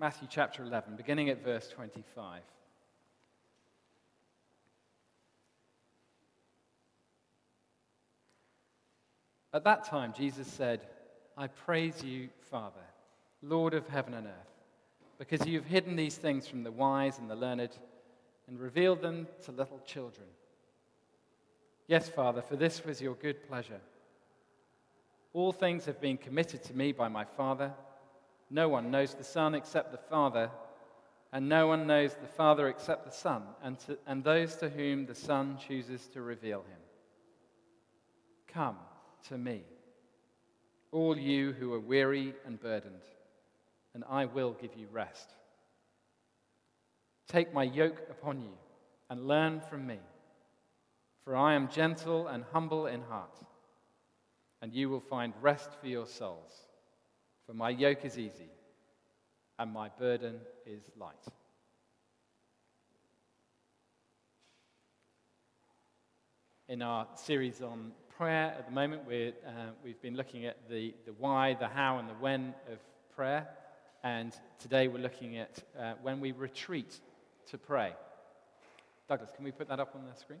[0.00, 2.40] Matthew chapter 11, beginning at verse 25.
[9.52, 10.80] At that time, Jesus said,
[11.36, 12.80] I praise you, Father,
[13.42, 14.32] Lord of heaven and earth,
[15.18, 17.76] because you have hidden these things from the wise and the learned
[18.48, 20.28] and revealed them to little children.
[21.88, 23.82] Yes, Father, for this was your good pleasure.
[25.34, 27.74] All things have been committed to me by my Father.
[28.50, 30.50] No one knows the Son except the Father,
[31.32, 35.06] and no one knows the Father except the Son, and, to, and those to whom
[35.06, 36.80] the Son chooses to reveal him.
[38.48, 38.76] Come
[39.28, 39.62] to me,
[40.90, 43.04] all you who are weary and burdened,
[43.94, 45.30] and I will give you rest.
[47.28, 48.52] Take my yoke upon you
[49.08, 49.98] and learn from me,
[51.24, 53.38] for I am gentle and humble in heart,
[54.60, 56.66] and you will find rest for your souls.
[57.50, 58.48] For my yoke is easy
[59.58, 61.16] and my burden is light.
[66.68, 69.50] In our series on prayer at the moment, we uh,
[69.82, 72.78] we've been looking at the, the why, the how, and the when of
[73.16, 73.48] prayer.
[74.04, 77.00] And today we're looking at uh, when we retreat
[77.46, 77.94] to pray.
[79.08, 80.38] Douglas, can we put that up on the screen?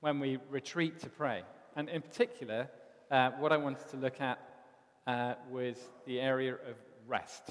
[0.00, 1.42] When we retreat to pray.
[1.76, 2.70] And in particular,
[3.10, 4.38] uh, what I wanted to look at
[5.10, 5.34] uh,
[6.06, 7.50] the area of rest.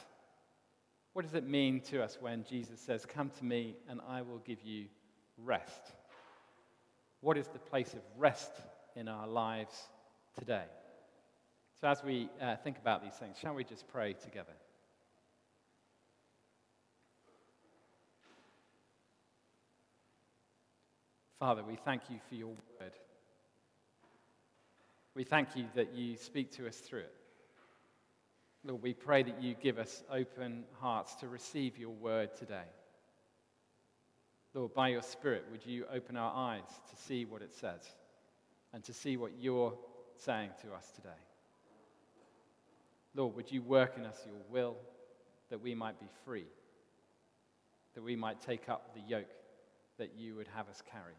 [1.13, 4.39] What does it mean to us when Jesus says, Come to me and I will
[4.39, 4.85] give you
[5.37, 5.91] rest?
[7.21, 8.51] What is the place of rest
[8.95, 9.75] in our lives
[10.37, 10.65] today.
[11.79, 14.53] So, as we uh, think about these things, shall we just pray together?
[21.39, 22.91] Father, we thank you for your word.
[25.15, 27.13] We thank you that you speak to us through it.
[28.63, 32.67] Lord, we pray that you give us open hearts to receive your word today.
[34.53, 37.81] Lord, by your Spirit, would you open our eyes to see what it says?
[38.73, 39.73] and to see what you're
[40.15, 41.09] saying to us today.
[43.15, 44.77] Lord, would you work in us your will
[45.49, 46.45] that we might be free,
[47.95, 49.31] that we might take up the yoke
[49.97, 51.15] that you would have us carry.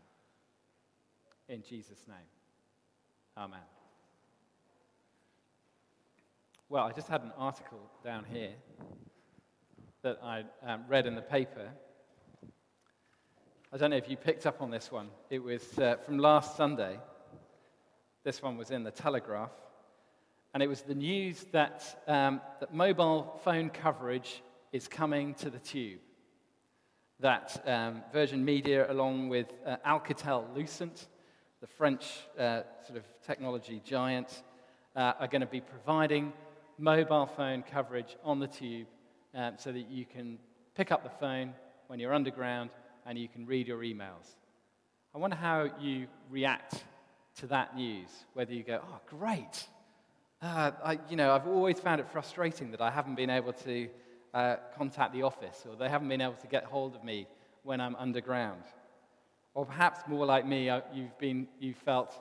[1.48, 2.16] In Jesus' name,
[3.36, 3.79] amen.
[6.70, 8.52] Well, I just had an article down here
[10.02, 11.68] that I um, read in the paper.
[13.72, 15.08] I don't know if you picked up on this one.
[15.30, 17.00] It was uh, from last Sunday.
[18.22, 19.50] This one was in the Telegraph.
[20.54, 25.58] And it was the news that, um, that mobile phone coverage is coming to the
[25.58, 25.98] tube.
[27.18, 31.08] That um, Virgin Media, along with uh, Alcatel Lucent,
[31.60, 32.06] the French
[32.38, 34.44] uh, sort of technology giant,
[34.94, 36.32] uh, are going to be providing
[36.80, 38.86] mobile phone coverage on the tube
[39.34, 40.38] um, so that you can
[40.74, 41.52] pick up the phone
[41.88, 42.70] when you're underground
[43.06, 44.34] and you can read your emails.
[45.14, 46.82] I wonder how you react
[47.36, 49.66] to that news, whether you go, oh, great.
[50.40, 53.88] Uh, I, you know, I've always found it frustrating that I haven't been able to
[54.32, 57.26] uh, contact the office or they haven't been able to get hold of me
[57.62, 58.62] when I'm underground.
[59.52, 62.14] Or perhaps more like me, uh, you've, been, you've felt,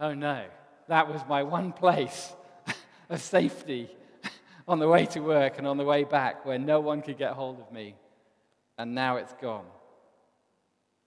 [0.00, 0.46] oh no,
[0.88, 2.32] that was my one place
[3.08, 3.90] of safety
[4.68, 7.32] on the way to work and on the way back where no one could get
[7.32, 7.94] hold of me.
[8.76, 9.66] And now it's gone.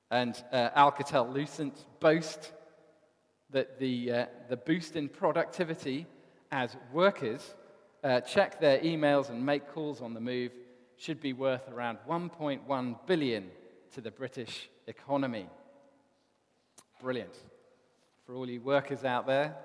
[0.09, 2.51] And uh, Alcatel Lucent boast
[3.51, 6.05] that the, uh, the boost in productivity
[6.51, 7.55] as workers
[8.03, 10.51] uh, check their emails and make calls on the move
[10.97, 13.49] should be worth around 1.1 billion
[13.93, 15.47] to the British economy.
[17.01, 17.35] Brilliant.
[18.25, 19.55] For all you workers out there,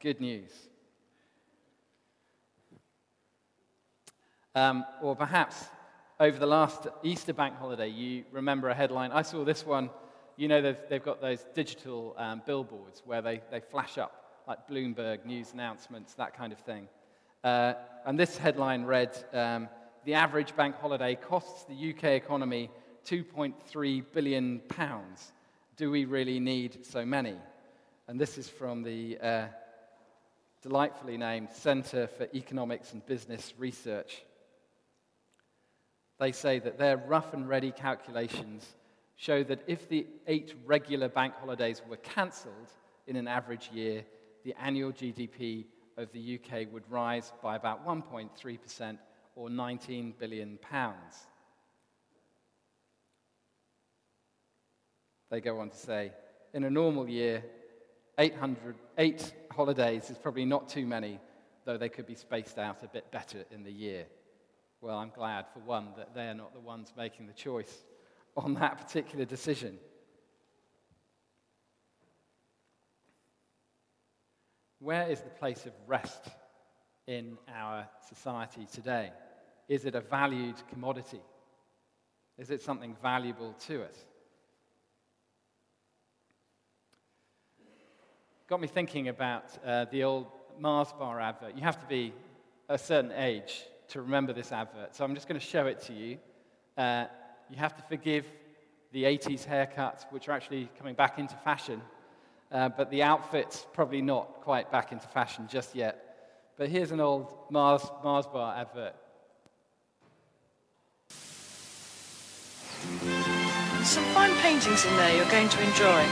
[0.00, 0.50] good news.
[4.56, 5.66] Um, or perhaps
[6.18, 9.12] over the last Easter bank holiday, you remember a headline.
[9.12, 9.90] I saw this one
[10.36, 14.68] you know they've, they've got those digital um, billboards where they, they flash up, like
[14.68, 16.88] Bloomberg news announcements, that kind of thing.
[17.42, 17.74] Uh,
[18.04, 19.68] and this headline read um,
[20.04, 22.70] The average bank holiday costs the UK economy
[23.06, 25.32] 2.3 billion pounds.
[25.76, 27.36] Do we really need so many?
[28.08, 29.46] And this is from the uh,
[30.62, 34.22] delightfully named Centre for Economics and Business Research.
[36.18, 38.66] They say that their rough and ready calculations
[39.16, 42.70] show that if the eight regular bank holidays were cancelled
[43.06, 44.04] in an average year,
[44.44, 45.64] the annual GDP
[45.96, 48.98] of the UK would rise by about 1.3%
[49.34, 51.26] or 19 billion pounds.
[55.30, 56.12] They go on to say,
[56.54, 57.42] in a normal year,
[58.18, 61.18] 800, eight holidays is probably not too many,
[61.64, 64.06] though they could be spaced out a bit better in the year.
[64.80, 67.84] Well, I'm glad, for one, that they're not the ones making the choice
[68.36, 69.78] on that particular decision.
[74.78, 76.28] Where is the place of rest
[77.06, 79.10] in our society today?
[79.68, 81.20] Is it a valued commodity?
[82.38, 83.96] Is it something valuable to us?
[88.48, 90.26] Got me thinking about uh, the old
[90.60, 91.56] Mars bar advert.
[91.56, 92.12] You have to be
[92.68, 95.92] a certain age to remember this advert, so I'm just going to show it to
[95.92, 96.18] you.
[96.76, 97.06] Uh,
[97.50, 98.26] you have to forgive
[98.92, 101.80] the 80s haircuts, which are actually coming back into fashion,
[102.52, 106.02] uh, but the outfit's probably not quite back into fashion just yet.
[106.56, 108.94] But here's an old Mars, Mars bar advert.
[113.84, 116.04] Some fine paintings in there you're going to enjoy.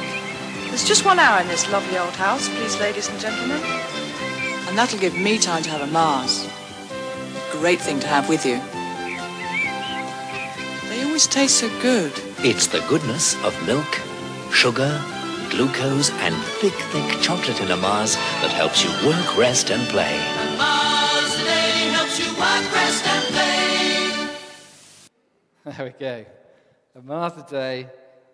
[0.68, 3.60] There's just one hour in this lovely old house, please, ladies and gentlemen.
[4.68, 6.48] And that'll give me time to have a Mars.
[7.60, 8.60] Great thing to have with you.
[10.90, 12.12] They always taste so good.
[12.38, 14.00] It's the goodness of milk,
[14.52, 15.02] sugar,
[15.48, 20.18] glucose, and thick, thick chocolate in a Mars that helps you work, rest, and play.
[20.58, 23.54] Mars a day helps you work, rest, and play.
[25.76, 26.26] There we go.
[26.96, 27.88] A Mars a day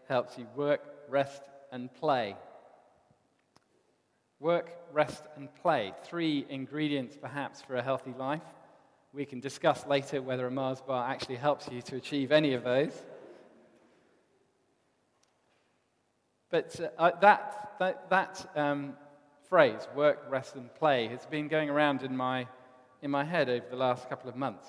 [0.08, 2.36] helps you work, rest, and play.
[4.40, 5.92] Work, rest, and play.
[6.02, 8.42] Three ingredients, perhaps, for a healthy life.
[9.12, 12.62] We can discuss later whether a Mars bar actually helps you to achieve any of
[12.62, 12.92] those.
[16.48, 18.94] But uh, that, that, that um,
[19.48, 22.46] phrase, work, rest, and play, has been going around in my,
[23.02, 24.68] in my head over the last couple of months.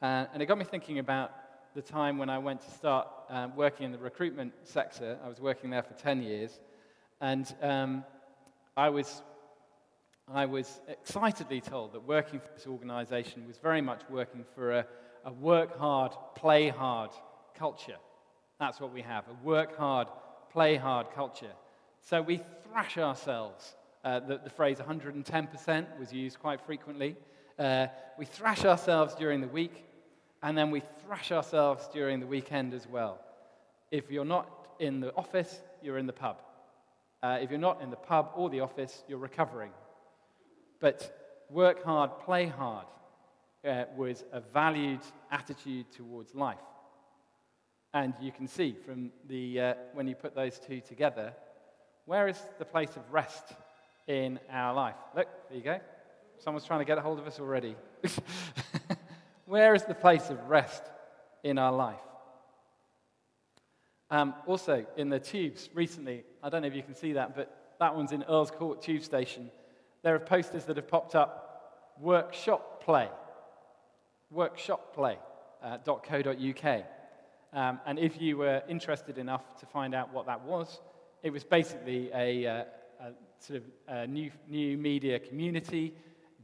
[0.00, 1.32] Uh, and it got me thinking about
[1.74, 5.18] the time when I went to start uh, working in the recruitment sector.
[5.22, 6.60] I was working there for 10 years.
[7.20, 8.04] And um,
[8.74, 9.20] I, was,
[10.32, 14.86] I was excitedly told that working for this organization was very much working for a,
[15.24, 17.10] a work hard, play hard
[17.54, 17.96] culture.
[18.58, 20.08] That's what we have a work hard,
[20.50, 21.52] play hard culture.
[22.00, 23.76] So we thrash ourselves.
[24.04, 27.16] Uh, the, the, phrase 110% was used quite frequently.
[27.58, 27.86] Uh,
[28.18, 29.84] we thrash ourselves during the week
[30.42, 33.20] and then we thrash ourselves during the weekend as well.
[33.90, 34.48] If you're not
[34.80, 36.42] in the office, you're in the pub.
[37.22, 39.70] Uh, if you're not in the pub or the office, you're recovering.
[40.80, 42.86] But work hard, play hard
[43.66, 45.00] uh, was a valued
[45.30, 46.58] attitude towards life.
[47.94, 51.32] And you can see from the, uh, when you put those two together,
[52.04, 53.52] where is the place of rest
[54.06, 54.96] in our life?
[55.14, 55.80] Look, there you go.
[56.38, 57.74] Someone's trying to get a hold of us already.
[59.46, 60.82] Where is the place of rest
[61.42, 62.00] in our life?
[64.10, 67.74] Um, also, in the tubes recently, I don't know if you can see that, but
[67.80, 69.50] that one's in Earl's Court Tube Station.
[70.02, 73.08] There are posters that have popped up workshop play.
[74.30, 75.18] Workshop play.
[75.62, 76.84] Uh, .co.uk.
[77.52, 80.80] Um, and if you were interested enough to find out what that was,
[81.22, 82.64] it was basically a, uh,
[83.00, 85.94] a sort of a new, new media community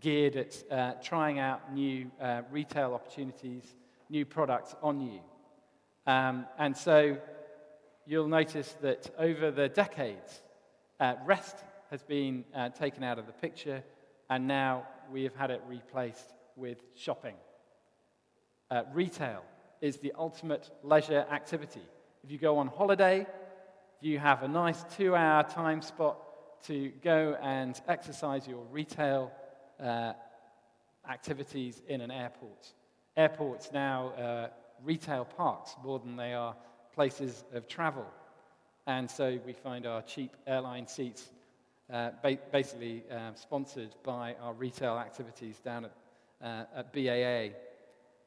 [0.01, 3.65] geared at uh, trying out new uh, retail opportunities,
[4.11, 5.21] new products on you.
[6.07, 7.17] Um, and so
[8.07, 10.43] you'll notice that over the decades,
[10.99, 11.57] uh, rest
[11.93, 13.85] has been uh, taken out of the picture,
[14.31, 17.35] and now we have had it replaced with shopping.
[18.71, 19.43] Uh, retail
[19.83, 21.82] is the ultimate leisure activity.
[22.25, 23.27] If you go on holiday,
[24.01, 26.17] you have a nice two hour time spot
[26.65, 29.31] to go and exercise your retail
[29.79, 30.15] uh,
[31.11, 32.72] activities in an airport.
[33.19, 34.49] Airports now uh,
[34.82, 36.56] retail parks more than they are
[36.94, 38.06] places of travel.
[38.87, 41.29] And so we find our cheap airline seats
[41.93, 45.93] ba- basically uh, sponsored by our retail activities down at,
[46.43, 47.55] uh, at BAA,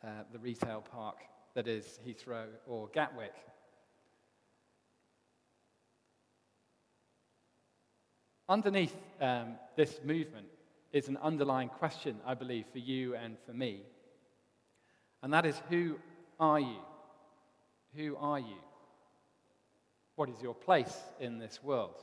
[0.07, 1.17] uh, the retail park
[1.55, 3.33] that is Heathrow or Gatwick.
[8.47, 10.45] Underneath um, this movement
[10.93, 13.81] is an underlying question, I believe, for you and for me.
[15.23, 15.95] And that is who
[16.39, 16.77] are you?
[17.95, 18.59] Who are you?
[20.15, 21.95] What is your place in this world?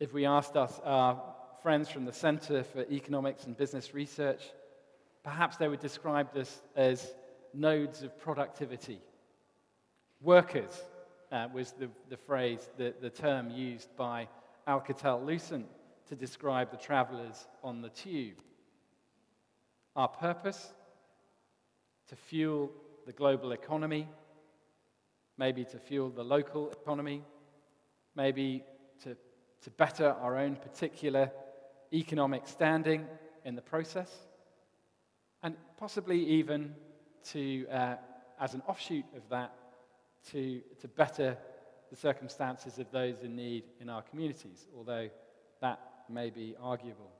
[0.00, 1.22] If we asked us, our
[1.62, 4.42] friends from the Center for Economics and Business Research,
[5.22, 7.12] perhaps they would describe us as
[7.52, 8.98] nodes of productivity.
[10.22, 10.72] Workers
[11.30, 14.26] uh, was the, the phrase, the, the term used by
[14.66, 15.66] Alcatel Lucent
[16.08, 18.38] to describe the travelers on the tube.
[19.96, 20.72] Our purpose?
[22.08, 22.70] To fuel
[23.04, 24.08] the global economy,
[25.36, 27.22] maybe to fuel the local economy,
[28.16, 28.64] maybe
[29.62, 31.30] to, better our own particular
[31.92, 33.06] economic standing
[33.44, 34.10] in the process.
[35.42, 36.74] And possibly even
[37.32, 37.96] to, uh,
[38.40, 39.54] as an offshoot of that,
[40.30, 41.36] to, to better
[41.90, 45.08] the circumstances of those in need in our communities, although
[45.60, 47.10] that may be arguable.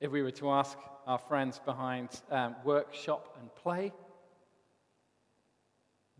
[0.00, 3.92] If we were to ask our friends behind um, work, shop, and play,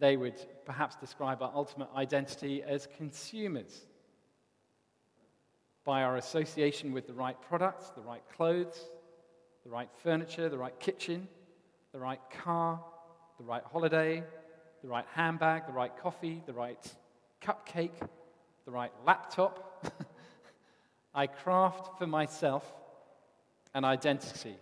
[0.01, 3.87] they would perhaps describe our ultimate identity as consumers
[5.85, 8.81] by our association with the right products, the right clothes,
[9.65, 11.29] the right furniture, the right kitchen,
[11.93, 12.81] the right car,
[13.39, 14.25] the right holiday,
[14.83, 16.95] the right handbag, the right coffee, the right
[17.43, 17.93] cupcake,
[18.65, 19.85] the right laptop.
[21.15, 22.65] I craft for myself
[23.75, 24.57] an identity.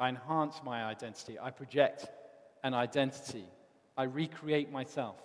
[0.00, 1.38] I enhance my identity.
[1.38, 2.06] I project
[2.64, 3.44] an identity.
[3.96, 5.16] I recreate myself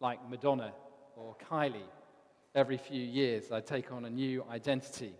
[0.00, 0.72] like Madonna
[1.16, 1.80] or Kylie.
[2.54, 5.14] Every few years, I take on a new identity.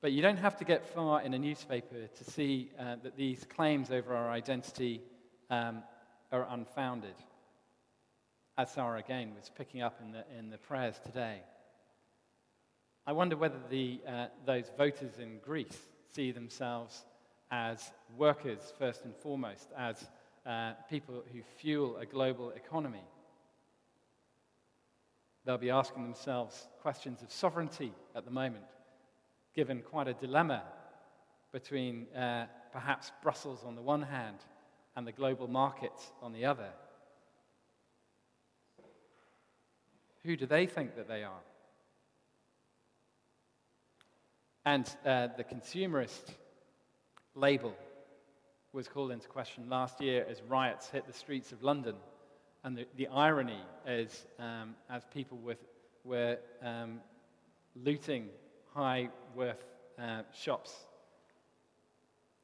[0.00, 3.44] But you don't have to get far in a newspaper to see uh, that these
[3.44, 5.02] claims over our identity
[5.50, 5.82] um,
[6.30, 7.14] are unfounded,
[8.56, 11.38] as Sarah again was picking up in the, in the prayers today.
[13.06, 15.78] I wonder whether the, uh, those voters in Greece
[16.14, 17.04] see themselves
[17.50, 20.08] as workers, first and foremost, as
[20.46, 23.04] uh, people who fuel a global economy.
[25.44, 28.64] They'll be asking themselves questions of sovereignty at the moment
[29.54, 30.62] given quite a dilemma
[31.52, 34.36] between uh, perhaps Brussels on the one hand
[34.94, 36.68] and the global markets on the other.
[40.24, 41.40] Who do they think that they are?
[44.64, 46.34] And uh, the consumerist
[47.38, 47.74] label
[48.72, 51.94] was called into question last year as riots hit the streets of London.
[52.64, 55.58] And the, the irony is, um, as people with,
[56.04, 57.00] were um,
[57.76, 58.28] looting
[58.74, 59.64] high worth
[59.98, 60.74] uh, shops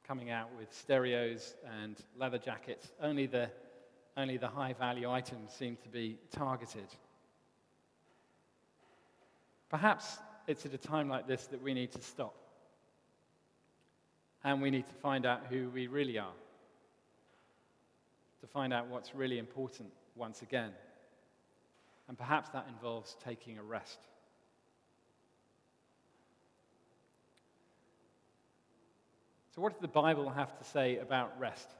[0.06, 2.92] coming out with stereos and leather jackets.
[3.02, 3.50] Only the,
[4.16, 6.86] only the high value items seem to be targeted.
[9.68, 12.34] Perhaps it's at a time like this that we need to stop.
[14.44, 16.34] And we need to find out who we really are.
[18.42, 20.70] To find out what's really important once again.
[22.08, 23.98] And perhaps that involves taking a rest.
[29.54, 31.70] So, what does the Bible have to say about rest?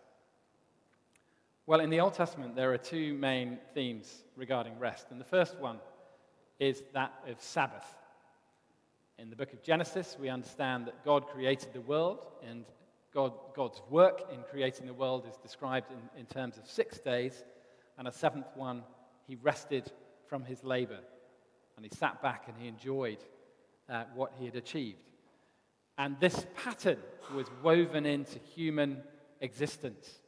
[1.66, 5.06] Well, in the Old Testament, there are two main themes regarding rest.
[5.10, 5.80] And the first one
[6.58, 7.84] is that of Sabbath.
[9.18, 12.64] In the book of Genesis, we understand that God created the world, and
[13.12, 17.44] God, God's work in creating the world is described in, in terms of six days,
[17.96, 18.82] and a seventh one,
[19.28, 19.90] he rested
[20.26, 20.98] from his labor.
[21.76, 23.18] And he sat back and he enjoyed
[23.88, 24.98] uh, what he had achieved.
[25.96, 26.98] And this pattern
[27.34, 29.00] was woven into human
[29.40, 30.18] existence.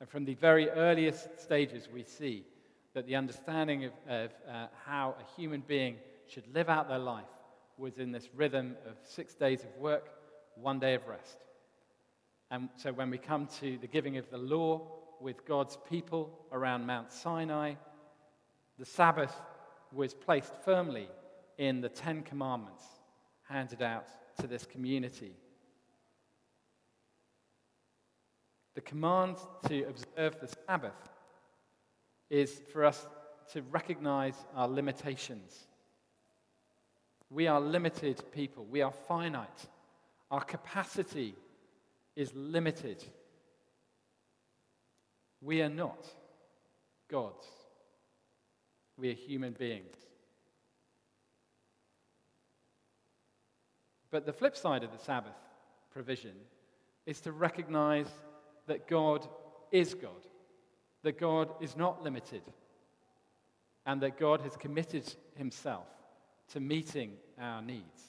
[0.00, 2.44] And from the very earliest stages, we see
[2.94, 7.24] that the understanding of, of uh, how a human being should live out their life
[7.78, 10.08] was in this rhythm of six days of work,
[10.54, 11.38] one day of rest.
[12.50, 14.82] And so when we come to the giving of the law
[15.20, 17.74] with God's people around Mount Sinai,
[18.78, 19.34] the Sabbath
[19.92, 21.08] was placed firmly
[21.58, 22.84] in the Ten Commandments
[23.48, 24.06] handed out
[24.40, 25.32] to this community.
[28.74, 29.36] The command
[29.68, 31.08] to observe the Sabbath
[32.28, 33.06] is for us
[33.52, 35.68] to recognize our limitations.
[37.30, 39.66] We are limited people, we are finite.
[40.30, 41.34] Our capacity
[42.14, 43.04] is limited.
[45.40, 46.06] We are not
[47.08, 47.46] gods,
[48.96, 49.94] we are human beings.
[54.10, 55.36] But the flip side of the Sabbath
[55.90, 56.32] provision
[57.04, 58.08] is to recognize
[58.66, 59.28] that God
[59.70, 60.10] is God,
[61.02, 62.42] that God is not limited,
[63.84, 65.86] and that God has committed himself
[66.52, 68.02] to meeting our needs.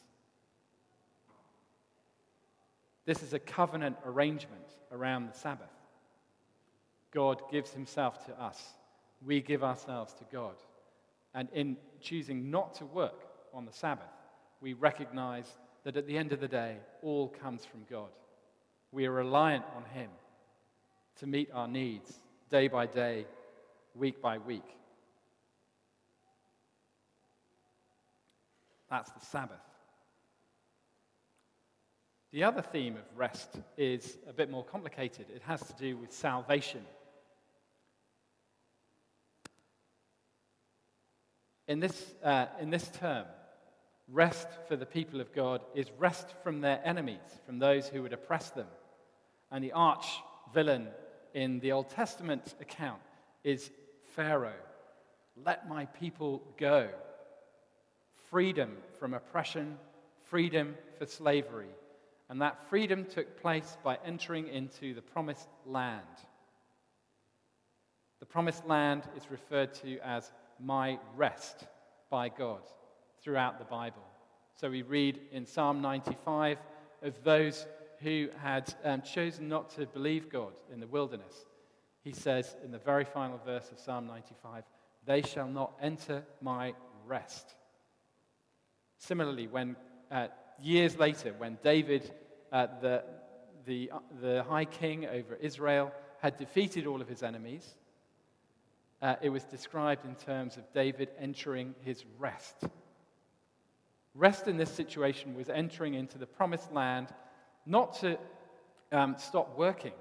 [3.06, 5.72] This is a covenant arrangement around the Sabbath.
[7.12, 8.62] God gives himself to us.
[9.26, 10.56] We give ourselves to God.
[11.34, 14.06] And in choosing not to work on the Sabbath,
[14.62, 18.10] we recognize that at the end of the day, all comes from God.
[18.92, 20.10] We are reliant on Him
[21.20, 22.14] to meet our needs
[22.50, 23.26] day by day,
[23.96, 24.77] week by week.
[28.90, 29.58] That's the Sabbath.
[32.32, 35.28] The other theme of rest is a bit more complicated.
[35.34, 36.82] It has to do with salvation.
[41.68, 43.26] In this, uh, in this term,
[44.10, 48.14] Rest for the people of God is rest from their enemies, from those who would
[48.14, 48.68] oppress them.
[49.52, 50.06] And the arch
[50.54, 50.88] villain
[51.34, 53.02] in the Old Testament account
[53.44, 53.70] is
[54.16, 54.54] Pharaoh.
[55.46, 56.90] Let my people go.
[58.30, 59.78] Freedom from oppression,
[60.26, 61.70] freedom for slavery.
[62.30, 66.02] And that freedom took place by entering into the promised land.
[68.20, 71.66] The promised land is referred to as my rest
[72.10, 72.62] by God
[73.22, 74.04] throughout the Bible.
[74.56, 76.58] So we read in Psalm 95
[77.04, 77.66] of those
[78.00, 81.46] who had um, chosen not to believe God in the wilderness.
[82.04, 84.64] He says in the very final verse of Psalm 95,
[85.06, 86.74] They shall not enter my
[87.06, 87.56] rest.
[88.98, 89.76] Similarly, when
[90.12, 90.28] uh,
[90.62, 92.12] years later, when David,
[92.52, 93.04] uh, the,
[93.66, 97.76] the, uh, the high king over Israel, had defeated all of his enemies,
[99.02, 102.64] uh, it was described in terms of David entering his rest.
[104.16, 107.10] Rest in this situation was entering into the promised land
[107.68, 108.18] not to
[108.92, 109.92] um, stop working,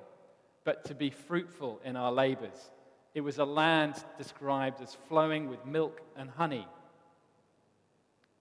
[0.64, 2.70] but to be fruitful in our labors.
[3.14, 6.66] It was a land described as flowing with milk and honey.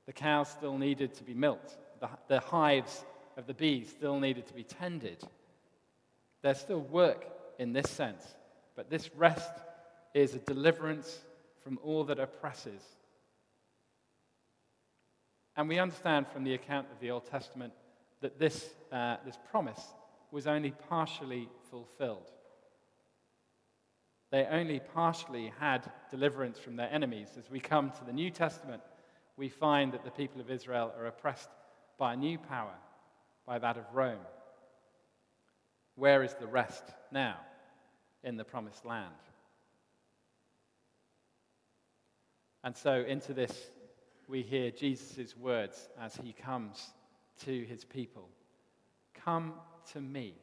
[0.06, 3.04] The cows still needed to be milked, the, the hives
[3.38, 5.24] of the bees still needed to be tended.
[6.42, 7.26] There's still work
[7.58, 8.24] in this sense,
[8.76, 9.52] but this rest
[10.14, 11.20] is a deliverance
[11.64, 12.82] from all that oppresses.
[15.58, 17.74] And we understand from the account of the Old Testament
[18.22, 19.82] that this, uh, this promise
[20.32, 22.30] was only partially fulfilled.
[24.32, 27.30] They only partially had deliverance from their enemies.
[27.38, 28.82] As we come to the New Testament,
[29.38, 31.50] we find that the people of Israel are oppressed
[31.98, 32.76] by a new power,
[33.46, 34.26] by that of Rome.
[35.96, 37.38] Where is the rest now?
[38.24, 39.14] In the promised land.
[42.64, 43.70] And so, into this,
[44.28, 46.94] we hear Jesus' words as he comes
[47.42, 48.28] to his people
[49.14, 49.54] Come
[49.94, 50.34] to me,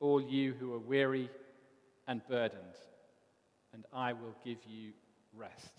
[0.00, 1.30] all you who are weary
[2.06, 2.76] and burdened,
[3.72, 4.92] and I will give you
[5.34, 5.72] rest.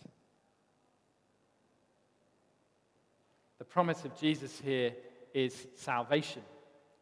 [3.70, 4.94] Promise of Jesus here
[5.34, 6.42] is salvation,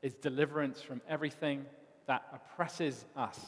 [0.02, 1.66] is deliverance from everything
[2.08, 3.40] that oppresses us,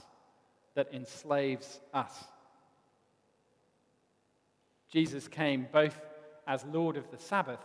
[0.75, 2.23] that enslaves us.
[4.91, 5.99] Jesus came both
[6.47, 7.59] as Lord of the Sabbath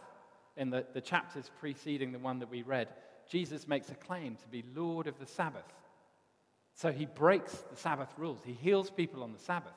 [0.56, 2.88] in the, the chapters preceding the one that we read.
[3.30, 5.64] Jesus makes a claim to be Lord of the Sabbath.
[6.74, 8.40] So he breaks the Sabbath rules.
[8.44, 9.72] He heals people on the Sabbath.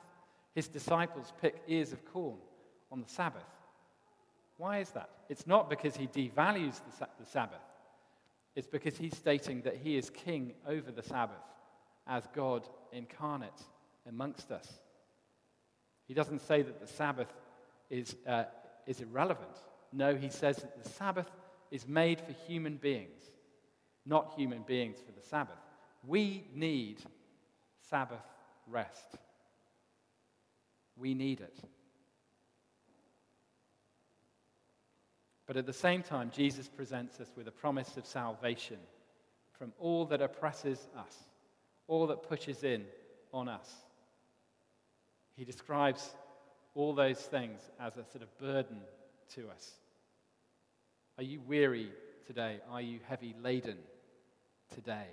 [0.54, 2.38] His disciples pick ears of corn
[2.90, 3.44] on the Sabbath.
[4.56, 5.10] Why is that?
[5.28, 7.60] It's not because he devalues the, the Sabbath,
[8.54, 11.36] it's because he's stating that he is king over the Sabbath
[12.06, 13.50] as God incarnate
[14.08, 14.66] amongst us.
[16.08, 17.32] He doesn't say that the Sabbath
[17.90, 18.44] is, uh,
[18.86, 19.56] is irrelevant.
[19.92, 21.30] No, he says that the Sabbath
[21.70, 23.22] is made for human beings,
[24.06, 25.58] not human beings for the Sabbath.
[26.06, 27.02] We need
[27.90, 28.22] Sabbath
[28.68, 29.16] rest.
[30.96, 31.58] We need it.
[35.46, 38.78] But at the same time, Jesus presents us with a promise of salvation
[39.52, 41.14] from all that oppresses us,
[41.86, 42.84] all that pushes in
[43.32, 43.70] on us.
[45.36, 46.10] He describes
[46.74, 48.80] all those things as a sort of burden
[49.34, 49.72] to us.
[51.16, 51.90] Are you weary
[52.26, 52.58] today?
[52.70, 53.78] Are you heavy laden
[54.74, 55.06] today?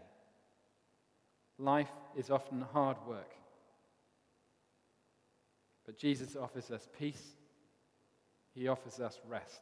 [1.57, 3.31] Life is often hard work.
[5.85, 7.23] But Jesus offers us peace,
[8.55, 9.61] He offers us rest.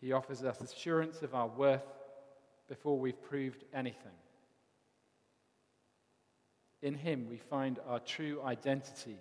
[0.00, 1.84] He offers us assurance of our worth
[2.68, 4.12] before we've proved anything.
[6.82, 9.18] In Him, we find our true identity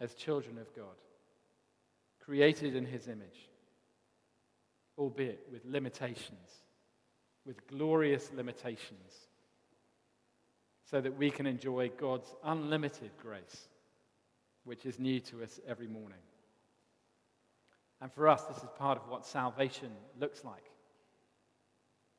[0.00, 0.96] as children of God,
[2.24, 3.48] created in His image,
[4.96, 6.48] albeit with limitations,
[7.44, 9.28] with glorious limitations,
[10.90, 13.68] so that we can enjoy God's unlimited grace,
[14.64, 16.18] which is new to us every morning.
[18.00, 20.64] And for us, this is part of what salvation looks like.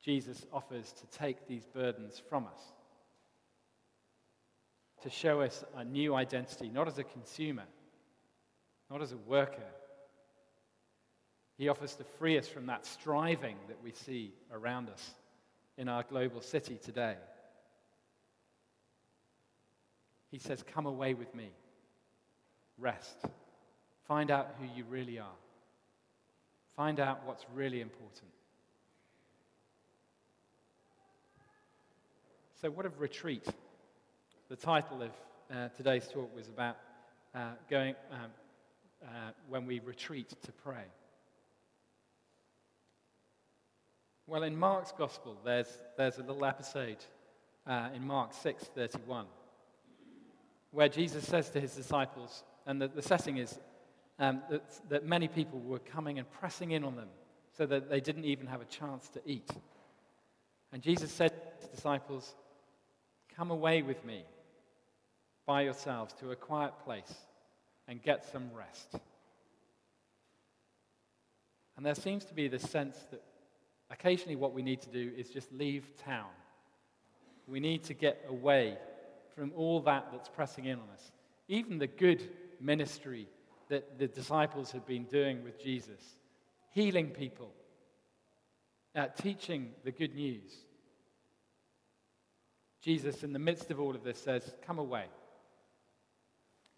[0.00, 2.60] Jesus offers to take these burdens from us,
[5.02, 7.64] to show us a new identity, not as a consumer,
[8.90, 9.62] not as a worker.
[11.56, 15.10] He offers to free us from that striving that we see around us
[15.78, 17.16] in our global city today.
[20.30, 21.50] He says, Come away with me.
[22.78, 23.16] Rest.
[24.08, 25.36] Find out who you really are.
[26.76, 28.30] Find out what's really important.
[32.60, 33.46] So, what of retreat?
[34.48, 35.10] The title of
[35.54, 36.76] uh, today's talk was about
[37.34, 38.30] uh, going, um,
[39.02, 39.06] uh,
[39.48, 40.84] when we retreat to pray?
[44.26, 46.98] Well, in Mark's gospel, there's, there's a little episode
[47.66, 49.24] uh, in Mark 6:31
[50.72, 53.58] where Jesus says to his disciples, and the, the setting is
[54.22, 57.08] um, that, that many people were coming and pressing in on them
[57.58, 59.50] so that they didn't even have a chance to eat.
[60.72, 62.34] And Jesus said to his disciples,
[63.36, 64.22] Come away with me
[65.44, 67.12] by yourselves to a quiet place
[67.88, 68.94] and get some rest.
[71.76, 73.22] And there seems to be this sense that
[73.90, 76.30] occasionally what we need to do is just leave town.
[77.48, 78.78] We need to get away
[79.34, 81.10] from all that that's pressing in on us.
[81.48, 82.22] Even the good
[82.60, 83.26] ministry
[83.72, 85.98] that the disciples had been doing with Jesus,
[86.72, 87.50] healing people,
[88.94, 90.52] uh, teaching the good news.
[92.82, 95.06] Jesus, in the midst of all of this, says, Come away.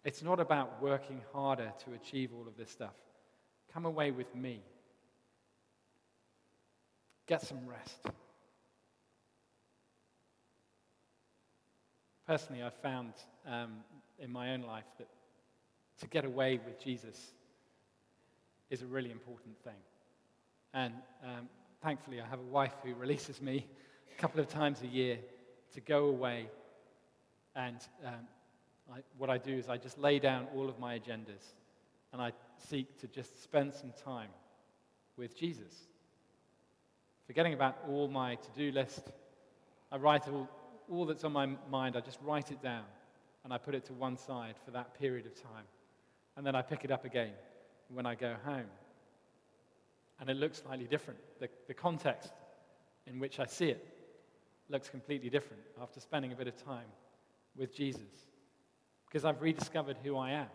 [0.05, 2.95] It's not about working harder to achieve all of this stuff.
[3.73, 4.61] Come away with me.
[7.27, 8.07] Get some rest.
[12.25, 13.11] Personally, I've found
[13.45, 13.79] um,
[14.17, 15.09] in my own life that
[15.99, 17.33] to get away with Jesus
[18.69, 19.73] is a really important thing.
[20.73, 21.47] And um,
[21.81, 23.67] thankfully, I have a wife who releases me
[24.17, 25.17] a couple of times a year
[25.73, 26.47] to go away.
[27.55, 28.27] And um,
[28.93, 31.53] I, what I do is I just lay down all of my agendas
[32.11, 34.29] and I seek to just spend some time
[35.17, 35.73] with Jesus.
[37.27, 39.11] Forgetting about all my to do list,
[39.91, 40.49] I write all,
[40.89, 42.83] all that's on my mind, I just write it down
[43.43, 45.65] and I put it to one side for that period of time.
[46.37, 47.31] And then I pick it up again
[47.89, 48.65] when I go home.
[50.19, 51.19] And it looks slightly different.
[51.39, 52.31] The, the context
[53.07, 53.85] in which I see it
[54.69, 56.87] looks completely different after spending a bit of time
[57.55, 58.01] with Jesus.
[59.07, 60.47] Because I've rediscovered who I am,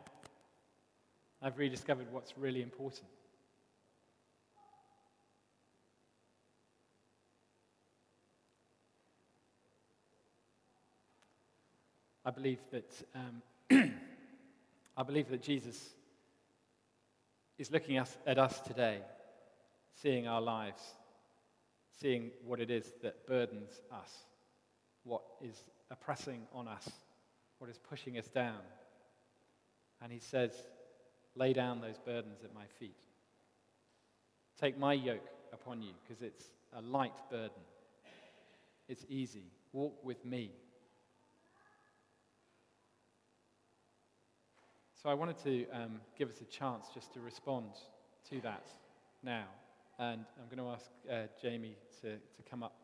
[1.42, 3.06] I've rediscovered what's really important.
[12.24, 13.40] I believe that um,
[15.00, 15.94] I believe that Jesus
[17.56, 18.98] is looking at us today,
[19.94, 20.82] seeing our lives,
[22.02, 24.10] seeing what it is that burdens us,
[25.04, 26.86] what is oppressing on us,
[27.60, 28.58] what is pushing us down.
[30.02, 30.52] And he says,
[31.34, 33.00] Lay down those burdens at my feet.
[34.60, 36.44] Take my yoke upon you, because it's
[36.76, 37.62] a light burden.
[38.86, 39.44] It's easy.
[39.72, 40.50] Walk with me.
[45.02, 47.68] So I wanted to um, give us a chance just to respond
[48.28, 48.66] to that
[49.22, 49.46] now.
[49.98, 52.74] And I'm going to ask uh, Jamie to, to come up.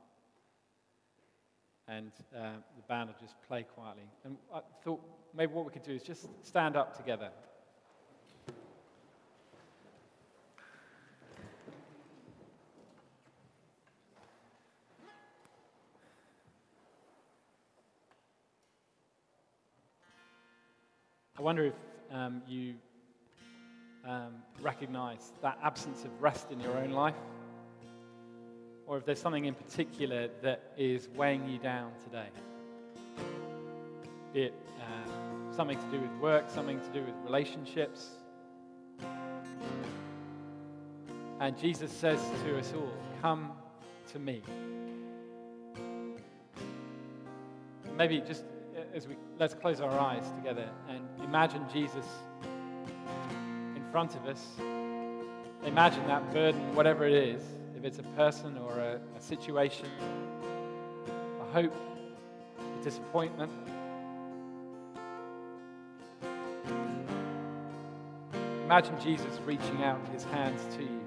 [1.87, 4.05] And uh, the band will just play quietly.
[4.25, 5.03] And I thought
[5.37, 7.29] maybe what we could do is just stand up together.
[21.39, 21.75] I wonder if
[22.13, 22.75] um, you
[24.07, 27.15] um, recognize that absence of rest in your own life,
[28.87, 32.29] or if there's something in particular that is weighing you down today.
[34.33, 38.11] Be it uh, something to do with work, something to do with relationships.
[41.41, 43.53] And Jesus says to us all, Come
[44.13, 44.43] to me.
[47.97, 48.45] Maybe just
[48.97, 52.07] as we let's close our eyes together and imagine Jesus
[53.75, 54.43] in front of us.
[55.67, 57.43] Imagine that burden, whatever it is,
[57.77, 59.87] if it's a person or a, a situation,
[61.43, 61.75] a hope,
[62.59, 63.53] a disappointment.
[68.65, 71.01] Imagine Jesus reaching out his hands to you.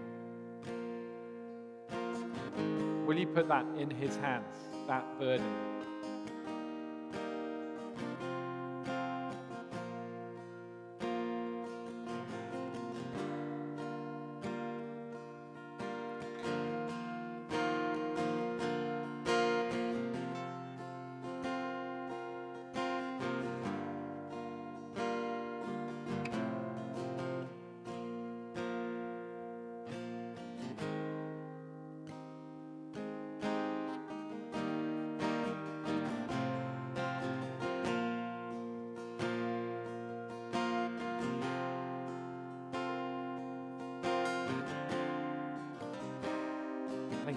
[3.07, 4.55] Will you put that in his hands,
[4.87, 5.68] that burden?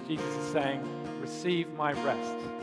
[0.07, 0.81] Jesus is saying,
[1.21, 2.62] Receive my rest.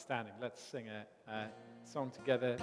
[0.00, 1.48] standing, let's sing a, a
[1.84, 2.56] song together